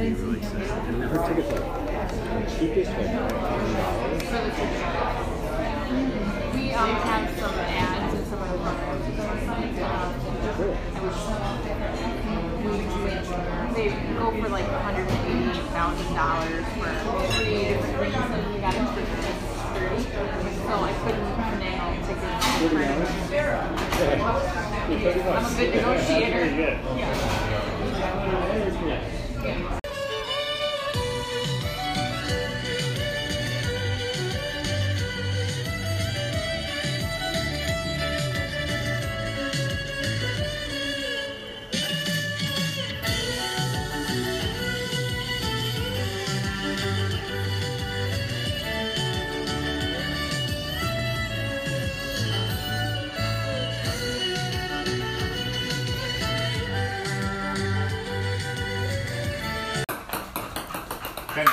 [0.00, 0.88] be really sad.
[0.88, 4.22] And her tickets are the cheapest, like twenty dollars.
[6.54, 9.76] We um, have some ads and some of the programs on our site.
[10.56, 10.72] Cool.
[10.94, 11.20] I wish
[12.96, 13.10] we
[13.74, 15.08] they go for like $180,000
[16.74, 16.90] for
[17.32, 19.04] three different things and we got it for
[19.78, 22.44] 30 So I couldn't finagle tickets.
[22.60, 24.48] Thirty dollars.
[24.90, 25.36] Yeah.
[25.36, 26.44] I'm a good negotiator.
[26.46, 27.29] Yeah.
[61.34, 61.50] Kenya.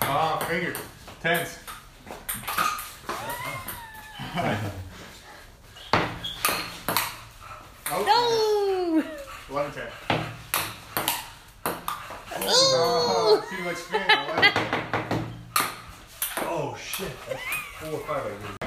[0.00, 0.74] Oh, ah, finger.
[1.20, 1.58] Tense.
[7.90, 9.04] oh, No!
[9.50, 9.86] 11 10.
[12.40, 14.02] Oh, too much spin.
[16.42, 17.10] Oh shit!
[17.28, 17.42] That's
[17.80, 18.24] four or five.
[18.24, 18.57] I Love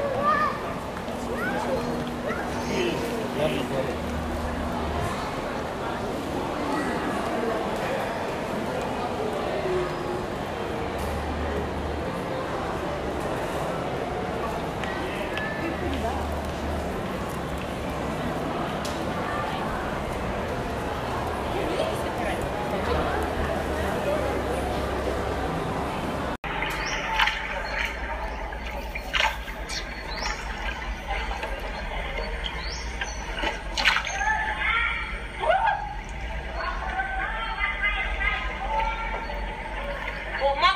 [40.41, 40.70] Well,